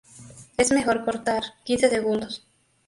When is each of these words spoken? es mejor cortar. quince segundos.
es 0.57 0.71
mejor 0.71 1.05
cortar. 1.05 1.43
quince 1.63 1.87
segundos. 1.87 2.43